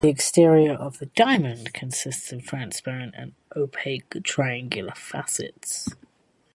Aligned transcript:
The 0.01 0.09
exterior 0.09 0.73
of 0.73 0.97
the 0.97 1.05
"diamond" 1.05 1.75
consists 1.75 2.33
of 2.33 2.43
transparent 2.43 3.13
and 3.15 3.33
opaque 3.55 4.15
triangular 4.23 4.93
facets. 4.95 5.89